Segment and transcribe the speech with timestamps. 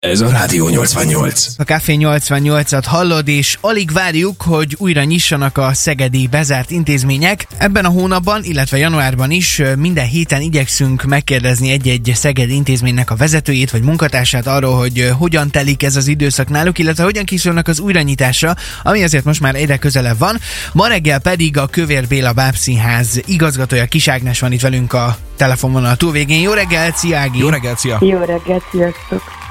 [0.00, 1.46] Ez a Rádió 88.
[1.56, 7.46] A Café 88-at hallod, és alig várjuk, hogy újra nyissanak a szegedi bezárt intézmények.
[7.56, 13.70] Ebben a hónapban, illetve januárban is minden héten igyekszünk megkérdezni egy-egy szegedi intézménynek a vezetőjét
[13.70, 18.54] vagy munkatársát arról, hogy hogyan telik ez az időszak náluk, illetve hogyan készülnek az újranyitásra,
[18.82, 20.38] ami azért most már egyre közelebb van.
[20.72, 25.96] Ma reggel pedig a Kövér Béla Bábszínház igazgatója Kis Ágnes van itt velünk a telefonvonal
[25.96, 26.40] túlvégén.
[26.40, 27.38] Jó reggelt, szia Ági!
[27.38, 27.98] Jó reggelt, szia!
[28.00, 29.47] Jó reggelt, sziasztok!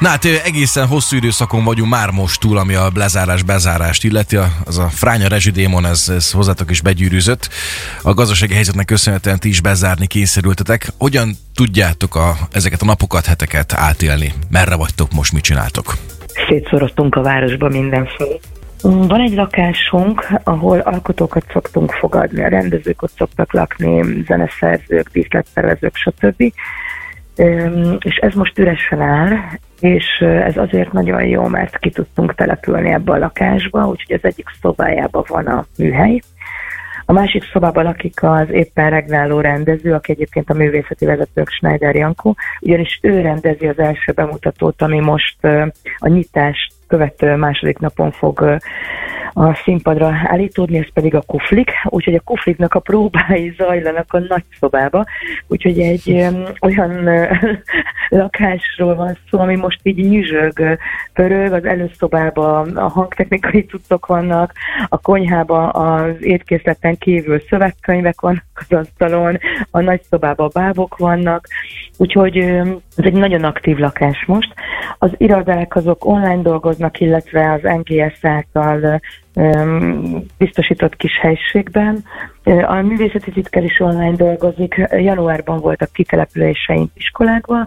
[0.00, 4.36] Na hát egészen hosszú időszakon vagyunk már most túl, ami a lezárás bezárást illeti.
[4.64, 7.48] Az a fránya rezsidémon, ez, ez hozzátok is begyűrűzött.
[8.02, 10.88] A gazdasági helyzetnek köszönhetően ti is bezárni kényszerültetek.
[10.98, 14.32] Hogyan tudjátok a, ezeket a napokat, heteket átélni?
[14.50, 15.94] Merre vagytok most, mit csináltok?
[16.48, 18.40] Szétszoroztunk a városba mindenfelé.
[18.82, 26.52] Van egy lakásunk, ahol alkotókat szoktunk fogadni, a rendezők ott szoktak lakni, zeneszerzők, díszletszervezők, stb.
[27.98, 29.38] És ez most üresen áll,
[29.84, 34.48] és ez azért nagyon jó, mert ki tudtunk települni ebbe a lakásba, úgyhogy az egyik
[34.60, 36.20] szobájában van a műhely,
[37.06, 42.36] a másik szobában lakik az éppen regnáló rendező, aki egyébként a művészeti vezetők Schneider Jankó,
[42.60, 45.44] ugyanis ő rendezi az első bemutatót, ami most
[45.98, 48.58] a nyitást követő második napon fog
[49.34, 54.44] a színpadra állítódni, ez pedig a kuflik, úgyhogy a kufliknak a próbái zajlanak a nagy
[54.60, 55.04] szobába,
[55.46, 57.08] úgyhogy egy um, olyan
[58.08, 60.78] lakásról van szó, ami most így nyüzsög,
[61.12, 64.52] pörög, az előszobában a hangtechnikai cuccok vannak,
[64.88, 69.38] a konyhában az étkészleten kívül szövegkönyvek vannak az asztalon,
[69.70, 71.46] a nagy szobában bábok vannak,
[71.96, 74.54] úgyhogy ez egy nagyon aktív lakás most.
[74.98, 79.00] Az irodák azok online dolgoznak, illetve az NGS által
[80.38, 82.04] biztosított kis helységben.
[82.44, 84.74] A művészeti titkár is online dolgozik.
[84.90, 87.66] Januárban voltak kitelepüléseink iskolákba,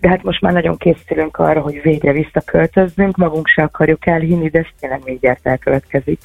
[0.00, 3.16] de hát most már nagyon készülünk arra, hogy végre visszaköltözzünk.
[3.16, 6.20] Magunk se akarjuk elhinni, de ez tényleg gyert elkövetkezik.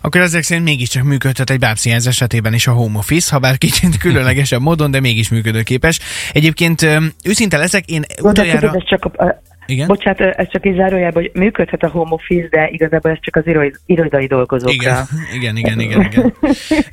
[0.00, 3.96] Akkor ezek szerint mégiscsak működhet egy bábszínház esetében is a home office, ha bár kicsit
[3.96, 6.00] különlegesebb módon, de mégis működőképes.
[6.32, 6.86] Egyébként
[7.24, 8.72] őszinte leszek, én utoljára...
[8.74, 9.86] Ez csak a, igen?
[9.86, 13.42] Bocsát, ez csak így zárójában, hogy működhet a home office, de igazából ez csak az
[13.86, 15.06] irodai dolgozókra.
[15.36, 16.10] Igen, igen, igen, igen.
[16.12, 16.34] igen.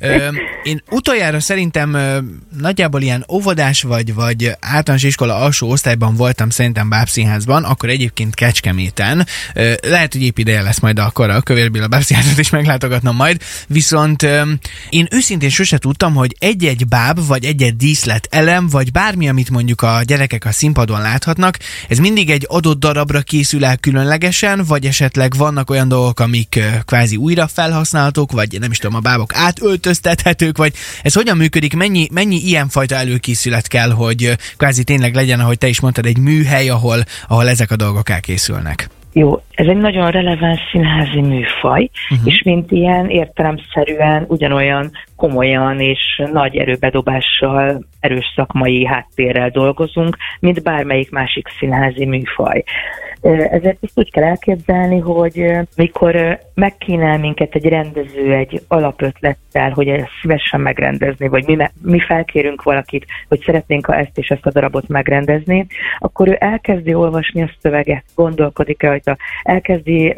[0.00, 0.28] Ö,
[0.62, 1.96] én utoljára szerintem
[2.60, 9.26] nagyjából ilyen óvodás vagy, vagy általános iskola alsó osztályban voltam szerintem Bábszínházban, akkor egyébként Kecskeméten.
[9.54, 14.22] Ö, lehet, hogy épp ideje lesz majd akkor a Kövérbéla Bábszínházat is meglátogatnom majd, viszont
[14.22, 14.42] ö,
[14.88, 19.82] én őszintén sose tudtam, hogy egy-egy báb, vagy egy-egy díszlet elem, vagy bármi, amit mondjuk
[19.82, 25.32] a gyerekek a színpadon láthatnak, ez mindig egy adott darabra készül el különlegesen, vagy esetleg
[25.38, 30.72] vannak olyan dolgok, amik kvázi újra felhasználhatók, vagy nem is tudom, a bábok átöltöztethetők, vagy
[31.02, 35.80] ez hogyan működik, mennyi, mennyi ilyenfajta előkészület kell, hogy kvázi tényleg legyen, ahogy te is
[35.80, 38.88] mondtad, egy műhely, ahol, ahol ezek a dolgok elkészülnek?
[39.12, 42.26] Jó, ez egy nagyon releváns színházi műfaj, uh-huh.
[42.26, 44.90] és mint ilyen értelemszerűen ugyanolyan
[45.22, 52.64] komolyan és nagy erőbedobással, erős szakmai háttérrel dolgozunk, mint bármelyik másik színházi műfaj.
[53.20, 60.10] Ezért ezt úgy kell elképzelni, hogy mikor megkínál minket egy rendező egy alapötlettel, hogy ezt
[60.20, 65.66] szívesen megrendezni, vagy mi, mi felkérünk valakit, hogy szeretnénk ezt és ezt a darabot megrendezni,
[65.98, 70.16] akkor ő elkezdi olvasni a szöveget, gondolkodik rajta, elkezdi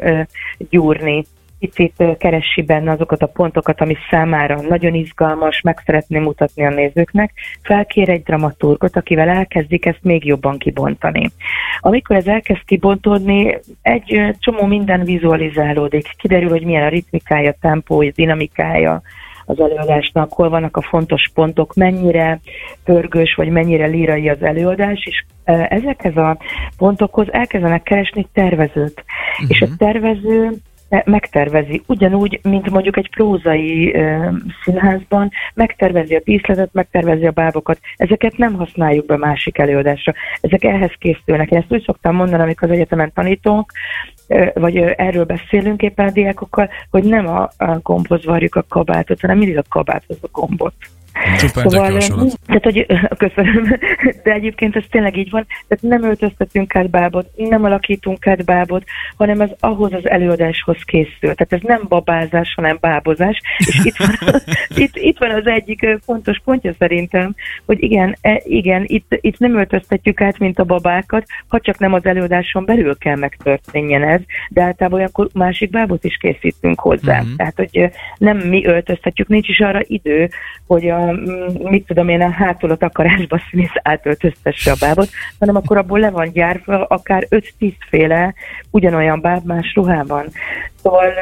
[0.69, 1.25] gyúrni,
[1.65, 7.31] picit keresi benne azokat a pontokat, ami számára nagyon izgalmas, meg szeretném mutatni a nézőknek,
[7.61, 11.31] felkér egy dramaturgot, akivel elkezdik ezt még jobban kibontani.
[11.79, 19.01] Amikor ez elkezd kibontódni, egy csomó minden vizualizálódik, kiderül, hogy milyen a ritmikája, tempója, dinamikája,
[19.45, 22.39] az előadásnak, hol vannak a fontos pontok, mennyire
[22.83, 25.23] pörgős, vagy mennyire lírai az előadás, és
[25.69, 26.37] ezekhez a
[26.77, 29.03] pontokhoz elkezdenek keresni tervezőt.
[29.33, 29.49] Uh-huh.
[29.49, 30.51] És a tervező
[31.05, 34.29] megtervezi, ugyanúgy, mint mondjuk egy prózai ö,
[34.63, 37.79] színházban, megtervezi a díszletet, megtervezi a bábokat.
[37.97, 40.13] Ezeket nem használjuk be másik előadásra.
[40.41, 41.51] Ezek ehhez készülnek.
[41.51, 43.71] Én ezt úgy szoktam mondani, amikor az egyetemen tanítunk,
[44.53, 49.37] vagy erről beszélünk éppen a diákokkal, hogy nem a, a gombhoz varjuk a kabátot, hanem
[49.37, 50.73] mindig a kabáthoz a gombot.
[51.37, 51.99] Szuper, szóval,
[52.45, 52.85] tehát, hogy,
[53.17, 53.63] köszönöm,
[54.23, 58.83] de egyébként ez tényleg így van, tehát nem öltöztetünk át bábot, nem alakítunk át bábot,
[59.17, 61.33] hanem ez ahhoz az előadáshoz készül.
[61.33, 64.09] Tehát ez nem babázás, hanem bábozás, és itt van,
[64.83, 67.35] itt, itt van az egyik fontos pontja szerintem,
[67.65, 71.93] hogy igen, e, igen itt, itt nem öltöztetjük át, mint a babákat, ha csak nem
[71.93, 77.21] az előadáson belül kell megtörténjen ez, de általában olyankor másik bábot is készítünk hozzá.
[77.21, 77.35] Mm-hmm.
[77.35, 80.29] Tehát, hogy nem mi öltöztetjük, nincs is arra idő,
[80.67, 81.14] hogy a
[81.69, 85.09] mit tudom én, a hátul a takarásba színész átöltöztesse a bábot,
[85.39, 88.33] hanem akkor abból le van gyárva akár 5-10 féle
[88.71, 90.25] ugyanolyan báb más ruhában.
[90.85, 91.13] Szóval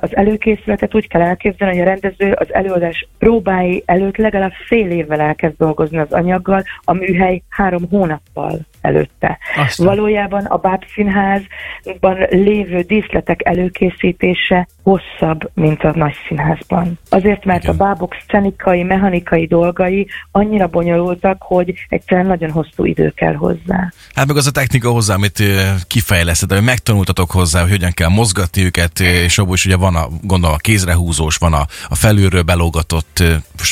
[0.00, 5.20] az előkészületet úgy kell elképzelni, hogy a rendező az előadás próbái előtt legalább fél évvel
[5.20, 9.38] elkezd dolgozni az anyaggal, a műhely három hónappal előtte.
[9.56, 9.86] Aztán.
[9.86, 16.98] Valójában a Báb Színházban lévő díszletek előkészítése hosszabb, mint a nagy színházban.
[17.08, 17.74] Azért, mert Igen.
[17.74, 23.92] a bábok szenikai, mechanikai dolgai annyira bonyolultak, hogy egyszerűen nagyon hosszú idő kell hozzá.
[24.14, 25.42] Hát meg az a technika hozzá, amit
[25.86, 30.08] kifejleszted, hogy megtanultatok hozzá, hogy hogyan kell mozgatni őket, és abból is ugye van a,
[30.22, 33.22] gondolom a kézrehúzós, van a, a felülről belógatott,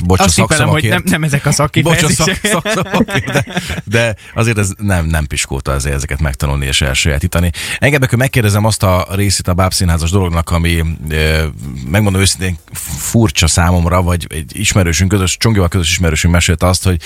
[0.04, 2.40] bocs, Azt hiszem, hogy nem, nem ezek a szakifejezések.
[2.52, 3.44] Bocs, a szak, de,
[3.84, 7.50] de azért ez nem, nem piskóta azért ezeket megtanulni és elsajátítani.
[7.78, 10.84] Engedek, hogy megkérdezem azt a részét a bábszínházas dolognak, ami
[11.88, 12.58] megmondom őszintén
[12.98, 17.00] furcsa számomra, vagy egy ismerősünk, közös, Csongival közös ismerősünk mesélte azt, hogy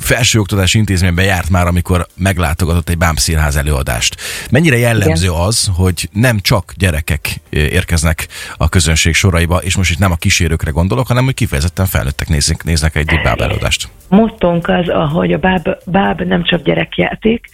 [0.00, 4.16] felsőoktatási intézményben járt már, amikor meglátogatott egy bábszínház előadást.
[4.50, 5.40] Mennyire jellemző Igen.
[5.40, 10.70] az, hogy nem csak gyerekek érkeznek a közönség soraiba, és most itt nem a kísérőkre
[10.70, 13.88] gondolok, hanem hogy kifejezetten felnőttek néznek, néznek egy báb előadást.
[14.08, 17.48] Az, ahogy a báb, báb nem csak gyerekjáték,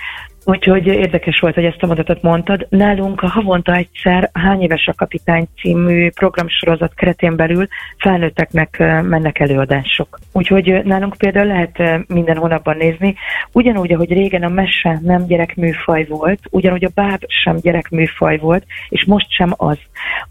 [0.49, 2.67] Úgyhogy érdekes volt, hogy ezt a mondatot mondtad.
[2.71, 7.67] Nálunk a havonta egyszer Hány éves a kapitány című programsorozat keretén belül
[7.99, 10.19] felnőtteknek mennek előadások.
[10.33, 13.15] Úgyhogy nálunk például lehet minden hónapban nézni,
[13.53, 19.05] ugyanúgy, ahogy régen a mese nem gyerekműfaj volt, ugyanúgy a báb sem gyerekműfaj volt, és
[19.05, 19.79] most sem az.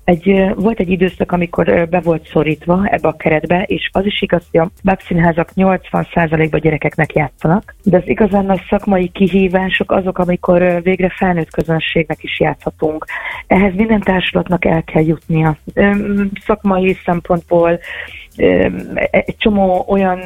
[0.03, 4.47] Egy, volt egy időszak, amikor be volt szorítva ebbe a keretbe, és az is igaz,
[4.51, 10.81] hogy a bábszínházak 80%-ban gyerekeknek játszanak, de az igazán nagy szakmai kihívások az azok, amikor
[10.83, 13.05] végre felnőtt közönségnek is játszhatunk.
[13.47, 15.57] Ehhez minden társulatnak el kell jutnia.
[16.45, 17.79] Szakmai szempontból
[19.11, 20.19] egy csomó olyan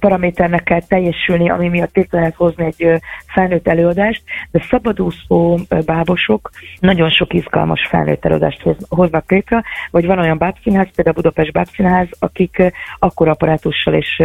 [0.00, 7.10] paraméternek kell teljesülni, ami miatt létre lehet hozni egy felnőtt előadást, de szabadúszó bábosok nagyon
[7.10, 12.62] sok izgalmas felnőtt előadást hoznak létre, vagy van olyan bábszínház, például Budapest bábszínház, akik
[12.98, 14.22] akkor apparátussal és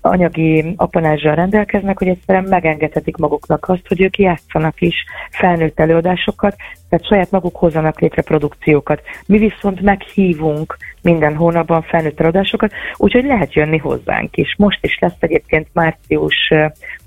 [0.00, 4.94] anyagi apanázsal rendelkeznek, hogy egyszerűen megengedhetik maguknak azt, hogy ők játszanak is
[5.30, 6.56] felnőtt előadásokat,
[6.92, 9.02] tehát saját maguk hozzanak létre produkciókat.
[9.26, 14.54] Mi viszont meghívunk minden hónapban felnőtt előadásokat, úgyhogy lehet jönni hozzánk is.
[14.58, 16.52] Most is lesz egyébként március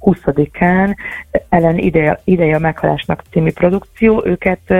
[0.01, 0.95] 20-án
[1.49, 4.25] Ellen ideje, ideje a meghalásnak című produkció.
[4.25, 4.73] Őket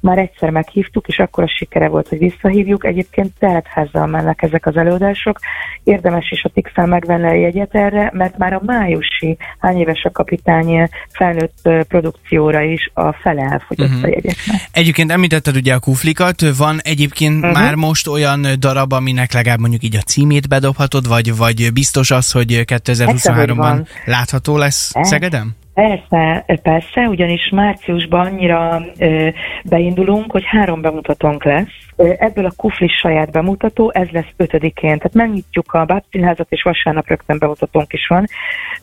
[0.00, 2.84] már egyszer meghívtuk, és akkor a sikere volt, hogy visszahívjuk.
[2.84, 5.38] Egyébként teltházzal mennek ezek az előadások.
[5.84, 10.10] Érdemes is a Tixel megvenni a jegyet erre, mert már a májusi hány éves a
[10.10, 14.04] kapitány felnőtt produkcióra is a fele elfogyott uh-huh.
[14.04, 14.49] a jegyeknek.
[14.70, 17.52] Egyébként említetted ugye a kuflikat, van egyébként uh-huh.
[17.52, 22.30] már most olyan darab, aminek legalább mondjuk így a címét bedobhatod, vagy, vagy biztos az,
[22.30, 25.54] hogy 2023-ban látható lesz Szegedem?
[25.80, 29.28] Persze, persze, ugyanis márciusban annyira ö,
[29.64, 31.68] beindulunk, hogy három bemutatónk lesz.
[31.96, 34.96] Ebből a kufli saját bemutató, ez lesz ötödikén.
[34.96, 38.24] Tehát megnyitjuk a Bábszínházat, és vasárnap rögtön bemutatónk is van.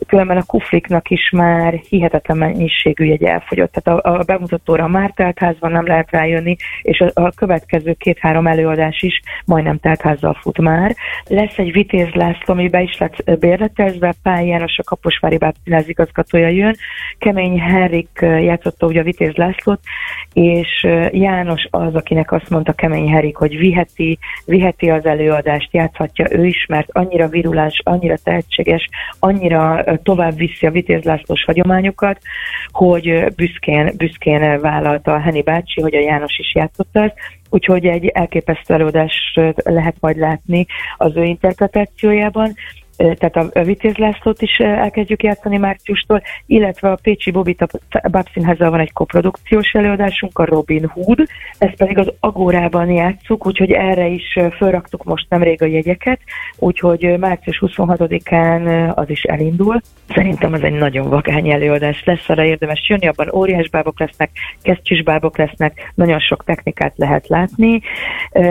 [0.06, 3.72] Különben a kufliknak is már hihetetlen mennyiségű jegy elfogyott.
[3.72, 9.02] Tehát a, a bemutatóra már teltházban nem lehet rájönni, és a, a következő két-három előadás
[9.02, 10.94] is majdnem teltházzal fut már.
[11.26, 12.08] Lesz egy Vitéz
[12.44, 16.76] ami be is lett bérletezve, Pál János, a Kaposvári Bábszínház igazgatója jön,
[17.18, 19.80] Kemény Henrik játszotta ugye a Vitéz Lászlót,
[20.32, 26.46] és János az, akinek azt mondta Kemény Henrik, hogy viheti, viheti az előadást, játszhatja ő
[26.46, 32.18] is, mert annyira virulás, annyira tehetséges, annyira tovább viszi a Vitéz Lászlós hagyományokat,
[32.70, 37.14] hogy büszkén, büszkén vállalta a Heni bácsi, hogy a János is játszotta ezt,
[37.50, 42.54] úgyhogy egy elképesztő előadást lehet majd látni az ő interpretációjában,
[42.98, 47.66] tehát a Vitéz Lászlót is elkezdjük játszani márciustól, illetve a Pécsi Bobita
[48.10, 51.18] Babszínházzal van egy koprodukciós előadásunk, a Robin Hood,
[51.58, 56.20] ezt pedig az Agórában játszuk, úgyhogy erre is felraktuk most nemrég a jegyeket,
[56.58, 59.80] úgyhogy március 26-án az is elindul.
[60.14, 64.30] Szerintem az egy nagyon vagány előadás lesz, arra érdemes jönni, abban óriás bábok lesznek,
[64.62, 67.80] kesztyűs bábok lesznek, nagyon sok technikát lehet látni.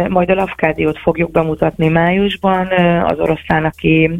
[0.09, 2.67] Majd a Lavkádiót fogjuk bemutatni májusban,
[3.03, 4.11] az oroszlán, aki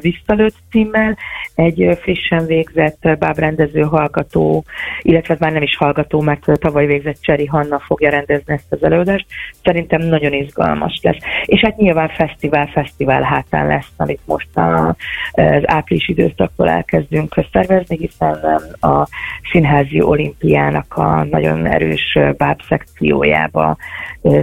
[0.00, 1.16] visszalőtt címmel,
[1.54, 4.64] egy frissen végzett bábrendező hallgató,
[5.02, 9.26] illetve már nem is hallgató, mert tavaly végzett Cseri Hanna fogja rendezni ezt az előadást.
[9.62, 11.18] Szerintem nagyon izgalmas lesz.
[11.44, 14.96] És hát nyilván fesztivál, fesztivál hátán lesz, amit most a,
[15.32, 18.34] az április időszaktól elkezdünk szervezni, hiszen
[18.80, 19.06] a
[19.50, 23.76] Színházi Olimpiának a nagyon erős báb szekciójába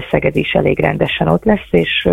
[0.10, 2.10] Szeged is elég rendesen ott lesz, és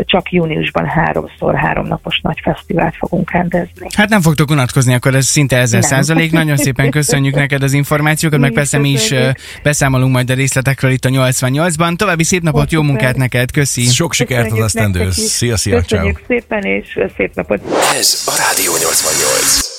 [0.00, 1.86] csak júniusban háromszor három
[2.22, 3.86] napos nagy fesztivált fogunk rendezni.
[3.96, 6.32] Hát nem fogtok unatkozni, akkor ez szinte ezer százalék.
[6.32, 9.14] Nagyon szépen köszönjük neked az információkat, meg persze mi is
[9.62, 11.96] beszámolunk majd a részletekről itt a 88-ban.
[11.96, 13.82] További szép napot, jó munkát neked, köszi!
[13.82, 15.14] Sok sikert az esztendőhöz!
[15.14, 17.60] Szia, szia, Köszönjük szépen, és szép napot!
[17.98, 19.75] Ez a Rádió 88.